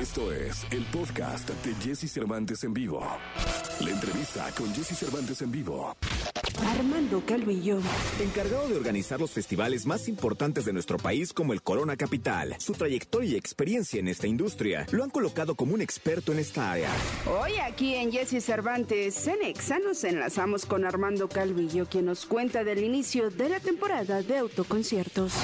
[0.00, 3.06] Esto es el podcast de Jesse Cervantes en vivo.
[3.80, 5.94] La entrevista con Jesse Cervantes en vivo.
[6.74, 7.80] Armando Calvillo.
[8.18, 12.72] Encargado de organizar los festivales más importantes de nuestro país como el Corona Capital, su
[12.72, 16.88] trayectoria y experiencia en esta industria lo han colocado como un experto en esta área.
[17.38, 22.64] Hoy aquí en Jesse Cervantes, en Exa nos enlazamos con Armando Calvillo, quien nos cuenta
[22.64, 25.34] del inicio de la temporada de autoconciertos.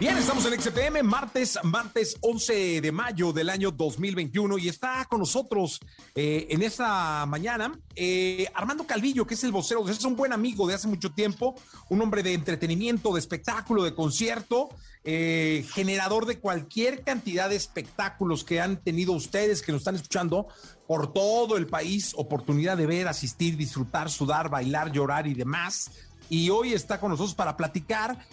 [0.00, 5.18] Bien, estamos en XFM, martes, martes 11 de mayo del año 2021 y está con
[5.18, 5.78] nosotros
[6.14, 10.66] eh, en esta mañana eh, Armando Calvillo, que es el vocero, es un buen amigo
[10.66, 11.54] de hace mucho tiempo,
[11.90, 14.70] un hombre de entretenimiento, de espectáculo, de concierto,
[15.04, 20.48] eh, generador de cualquier cantidad de espectáculos que han tenido ustedes, que nos están escuchando
[20.86, 25.90] por todo el país, oportunidad de ver, asistir, disfrutar, sudar, bailar, llorar y demás.
[26.30, 28.24] Y hoy está con nosotros para platicar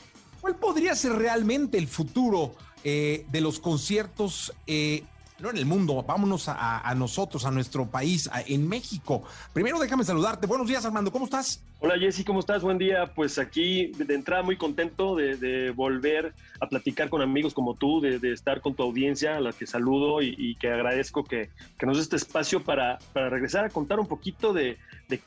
[0.47, 4.53] ¿Cuál podría ser realmente el futuro eh, de los conciertos?
[4.65, 5.03] Eh,
[5.39, 9.23] no en el mundo, vámonos a, nosotros, a nuestro país, en México.
[9.51, 10.47] Primero déjame saludarte.
[10.47, 11.61] Buenos días, Armando, ¿cómo estás?
[11.79, 12.63] Hola, Jessy, ¿cómo estás?
[12.63, 13.11] Buen día.
[13.13, 18.31] Pues aquí de entrada muy contento de, volver a platicar con amigos como tú, de,
[18.31, 21.49] estar con tu audiencia, a la que saludo y, que agradezco que,
[21.81, 24.77] nos dé este espacio para, regresar a contar un poquito de,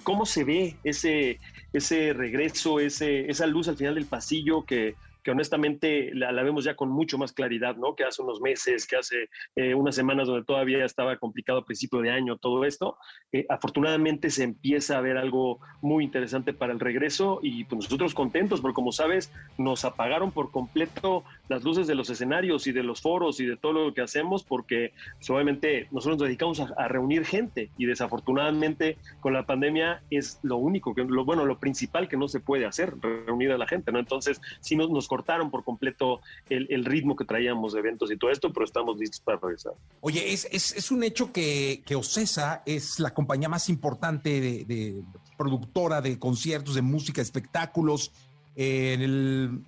[0.03, 1.39] cómo se ve ese,
[1.75, 6.75] ese regreso, ese, esa luz al final del pasillo que que honestamente la, vemos ya
[6.75, 7.95] con mucho más claridad, ¿no?
[7.95, 12.01] Que hace unos meses, que hace eh, unas semanas donde todavía estaba complicado a principio
[12.01, 12.97] de año todo esto.
[13.33, 18.15] Eh, afortunadamente se empieza a ver algo muy interesante para el regreso y pues nosotros
[18.15, 22.83] contentos porque como sabes nos apagaron por completo las luces de los escenarios y de
[22.83, 26.89] los foros y de todo lo que hacemos porque pues, obviamente nosotros nos dedicamos a,
[26.89, 32.09] reunir gente y desafortunadamente con la pandemia es lo único que lo bueno lo principal
[32.09, 34.41] que no se puede hacer reunir a la gente no entonces
[34.73, 38.65] nos, nos cortaron por completo el, ritmo que traíamos de eventos y todo esto pero
[38.65, 39.73] estamos listos para regresar.
[40.01, 45.03] Oye es, es, es un hecho que, que Ocesa es la compañía más importante de,
[45.37, 48.13] productora de conciertos de música espectáculos
[48.55, 49.65] eh, en el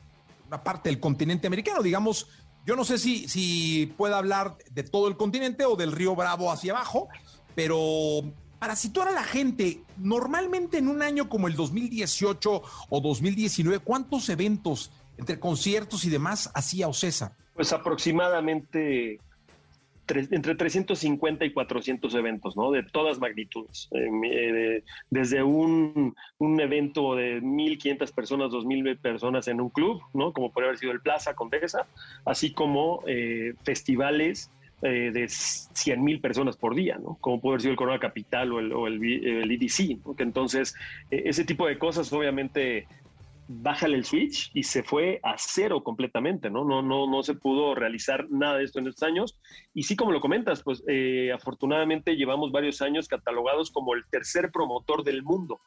[0.63, 2.29] parte del continente americano, digamos,
[2.67, 6.53] yo no sé si, si pueda hablar de todo el continente o del río Bravo
[6.53, 7.09] hacia abajo,
[7.55, 8.23] pero
[8.63, 14.29] para situar a la gente, normalmente en un año como el 2018 o 2019, ¿cuántos
[14.29, 17.37] eventos entre conciertos y demás hacía Ocesa?
[17.55, 19.19] Pues aproximadamente
[20.09, 22.71] entre 350 y 400 eventos, ¿no?
[22.71, 23.89] De todas magnitudes.
[23.93, 30.33] Eh, eh, desde un, un, evento de 1.500 personas, 2.000 personas en un club, ¿no?
[30.33, 31.87] Como podría haber sido el Plaza Condesa,
[32.25, 34.51] así como eh, festivales
[34.83, 37.17] de 100.000 personas por día, ¿no?
[37.21, 40.75] Como puede haber sido el Corona Capital o el, o el, el EDC, Que entonces,
[41.09, 42.89] ese tipo de cosas obviamente
[43.49, 46.65] bájale el switch y se fue a cero completamente, ¿no?
[46.65, 49.39] No, no, no se pudo realizar nada de esto en estos años.
[49.75, 54.51] Y sí, como lo comentas, pues eh, afortunadamente llevamos varios años catalogados como el tercer
[54.51, 55.61] promotor del mundo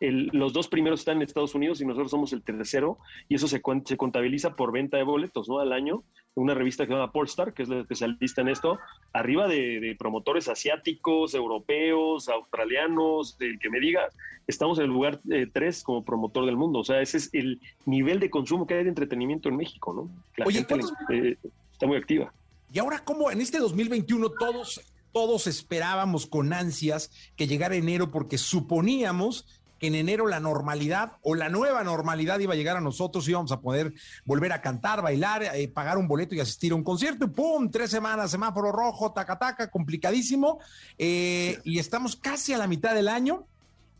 [0.00, 2.98] los dos primeros están en Estados Unidos y nosotros somos el tercero,
[3.28, 5.58] y eso se, se contabiliza por venta de boletos ¿no?
[5.58, 6.02] al año.
[6.34, 8.78] Una revista que se llama Polestar, que es la especialista en esto,
[9.12, 14.14] arriba de, promotores asiáticos, europeos, australianos, del que me digas,
[14.46, 15.20] estamos en el lugar
[15.52, 16.80] 3 eh, como promotor del mundo.
[16.80, 20.08] O sea, ese es el nivel de consumo que hay de entretenimiento en México, ¿no?
[20.36, 21.36] La Oye, gente eh,
[21.72, 22.32] está muy activa.
[22.72, 24.80] Y ahora, ¿cómo en este 2021 todos
[25.12, 31.34] todos esperábamos con ansias que llegara enero porque suponíamos que en enero la normalidad o
[31.34, 35.42] la nueva normalidad iba a llegar a nosotros, íbamos a poder volver a cantar, bailar,
[35.42, 37.70] eh, pagar un boleto y asistir a un concierto, y ¡pum!
[37.70, 40.60] Tres semanas, semáforo rojo, taca, taca, complicadísimo,
[40.98, 43.46] eh, y estamos casi a la mitad del año.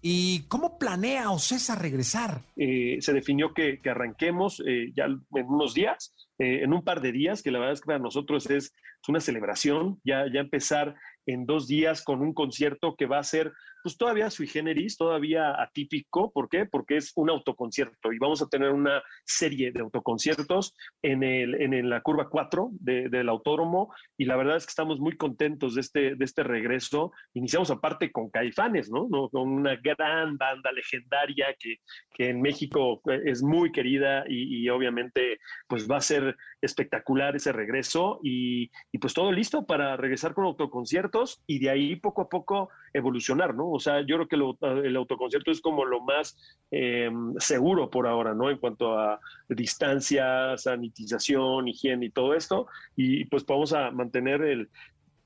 [0.03, 2.41] ¿Y cómo planea Ocesa regresar?
[2.57, 4.63] Eh, se definió que, que arranquemos
[4.97, 7.99] ya en unos días, en un par de días, que la verdad es que para
[7.99, 10.95] nosotros es, es una celebración, ya, ya empezar
[11.27, 13.53] en dos días con un concierto que va a ser
[13.83, 16.33] pues todavía sui generis, todavía atípico.
[16.33, 16.67] ¿Por qué?
[16.67, 21.89] Porque es un autoconcierto y vamos a tener una serie de autoconciertos en, el, en
[21.89, 26.15] la curva 4 del autódromo y la verdad es que estamos muy contentos de este,
[26.15, 27.13] de este regreso.
[27.35, 29.09] Iniciamos aparte con Caifanes, ¿no?
[29.09, 31.77] Con una gran banda legendaria que,
[32.13, 38.21] que en México es muy querida y, obviamente pues va a ser espectacular ese regreso
[38.23, 43.55] y pues todo listo para regresar con autoconciertos y de ahí poco a poco evolucionar,
[43.55, 43.70] ¿no?
[43.73, 46.37] O sea, yo creo que el autoconcierto es como lo más
[46.71, 48.51] em, seguro por ahora, ¿no?
[48.51, 52.67] En cuanto a distancia, sanitización, higiene y todo esto.
[52.97, 54.69] Y pues vamos a mantener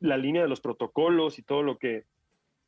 [0.01, 2.05] la línea de los protocolos y todo lo que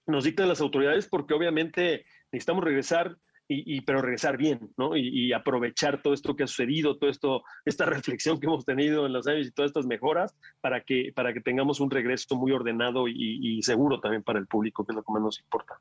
[0.07, 3.17] nos dictan las autoridades, porque obviamente necesitamos regresar
[3.49, 4.97] y, pero regresar bien, ¿no?
[4.97, 9.13] Y, aprovechar todo esto que ha sucedido, todo esto, esta reflexión que hemos tenido en
[9.13, 13.07] los años y todas estas mejoras para que, para que tengamos un regreso muy ordenado
[13.09, 15.79] y, seguro también para el público, que es lo que más nos importa.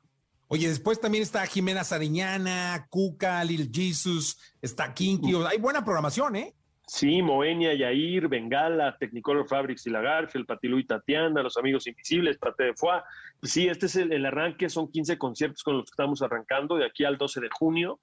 [0.48, 6.54] Oye, después también está Jimena Sariñana, Cuca, Lil Jesus, está Kinky, hay buena programación, ¿eh?
[6.86, 12.38] Sí, Moenia, Yair, Bengala, Technicolor Fabrics y Lagarfe, el Patilú y Tatiana, Los Amigos Invisibles,
[12.38, 13.02] Pate de Foie.
[13.42, 17.04] Sí, este es el, arranque, son 15 conciertos con los que estamos arrancando de aquí
[17.04, 17.98] al 12 de junio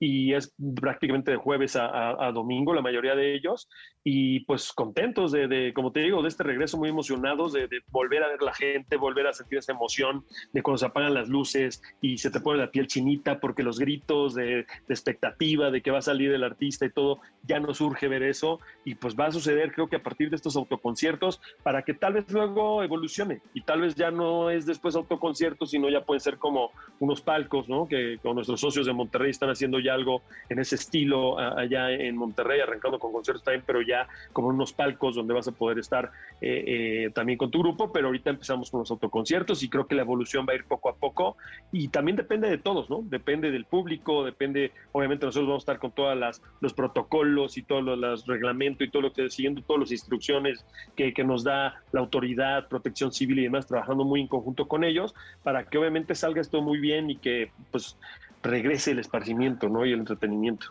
[0.00, 3.68] y es prácticamente de jueves a, domingo, la mayoría de ellos,
[4.04, 8.28] y pues contentos de, como te digo, de este regreso, muy emocionados de, volver a
[8.28, 12.18] ver la gente, volver a sentir esa emoción de cuando se apagan las luces y
[12.18, 16.02] se te pone la piel chinita porque los gritos de, expectativa de que va a
[16.02, 19.72] salir el artista y todo, ya nos urge ver eso y pues va a suceder
[19.72, 23.80] creo que a partir de estos autoconciertos para que tal vez luego evolucione y tal
[23.82, 27.88] vez ya no es después autoconciertos, sino ya pueden ser como unos palcos, ¿no?
[27.88, 32.16] Que con nuestros socios de Monterrey están haciendo ya algo en ese estilo allá en
[32.16, 36.10] Monterrey, arrancando con conciertos también, pero ya como unos palcos donde vas a poder estar
[36.40, 39.94] eh, eh, también con tu grupo, pero ahorita empezamos con los autoconciertos y creo que
[39.94, 41.36] la evolución va a ir poco a poco
[41.72, 43.02] y también depende de todos, ¿no?
[43.02, 47.82] Depende del público, depende, obviamente nosotros vamos a estar con todos los protocolos y todos
[47.98, 50.64] los, reglamentos y todo lo que siguiendo todas las instrucciones
[50.96, 54.84] que, que nos da la autoridad, protección civil y demás, trabajando muy en conjunto con
[54.84, 57.96] ellos para que obviamente salga esto muy bien y que pues
[58.42, 59.84] regrese el esparcimiento ¿no?
[59.84, 60.68] y el entretenimiento.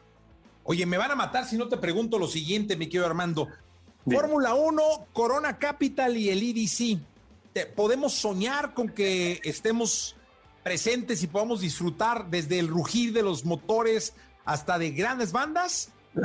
[0.63, 3.47] Oye, me van a matar si no te pregunto lo siguiente, mi querido Armando.
[4.09, 4.81] Fórmula 1,
[5.13, 6.99] Corona Capital y el IDC.
[7.75, 10.15] ¿Podemos soñar con que estemos
[10.63, 14.15] presentes y podamos disfrutar desde el rugir de los motores
[14.45, 15.91] hasta de grandes bandas?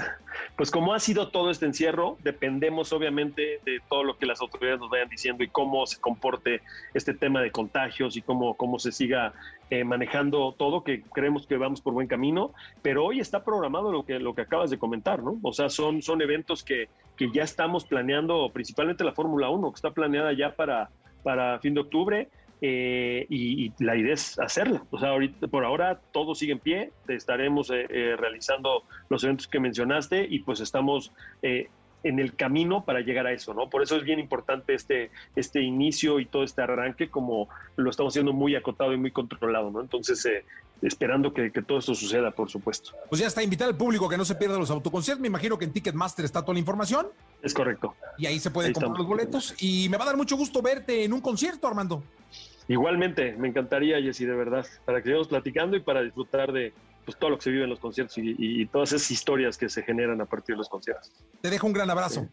[0.56, 4.80] Pues como ha sido todo este encierro, dependemos obviamente de todo lo que las autoridades
[4.80, 6.62] nos vayan diciendo y cómo se comporte
[6.94, 9.34] este tema de contagios y cómo, cómo se siga
[9.68, 14.06] eh, manejando todo, que creemos que vamos por buen camino, pero hoy está programado lo
[14.06, 15.38] que, lo que acabas de comentar, ¿no?
[15.42, 19.76] O sea, son, son eventos que, que ya estamos planeando, principalmente la Fórmula 1, que
[19.76, 20.88] está planeada ya para,
[21.22, 22.28] para fin de octubre
[22.62, 24.84] eh, y, la idea es hacerla.
[24.90, 29.60] O sea, ahorita, por ahora todo sigue en pie, estaremos eh, realizando los eventos que
[29.60, 31.12] mencionaste y pues estamos
[32.02, 33.70] en el camino para llegar a eso, ¿no?
[33.70, 38.12] Por eso es bien importante este, este inicio y todo este arranque, como lo estamos
[38.12, 39.80] haciendo muy acotado y muy controlado, ¿no?
[39.80, 40.26] Entonces,
[40.82, 42.92] esperando que, todo esto suceda, por supuesto.
[43.08, 45.20] Pues ya está, invitar al público que no se pierda los autoconciertos.
[45.20, 47.06] Me imagino que en Ticketmaster está toda la información.
[47.42, 47.94] Es correcto.
[48.18, 49.54] Y ahí se pueden comprar los boletos.
[49.60, 52.02] Y me va a dar mucho gusto verte en un concierto, Armando.
[52.68, 56.72] Igualmente, me encantaría, Jessy, de verdad, para que sigamos platicando y para disfrutar de
[57.04, 59.82] pues, todo lo que se vive en los conciertos y, todas esas historias que se
[59.82, 61.12] generan a partir de los conciertos.
[61.40, 62.28] Te dejo un gran abrazo.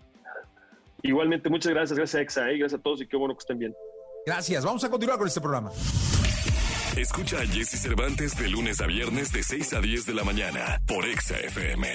[1.02, 2.58] Igualmente, muchas gracias, gracias a Exa, ¿eh?
[2.58, 3.74] gracias a todos y qué bueno que estén bien.
[4.26, 5.72] Gracias, vamos a continuar con este programa.
[6.98, 10.82] Escucha a Jesse Cervantes de lunes a viernes de 6 a 10 de la mañana
[10.86, 11.88] por Exa FM.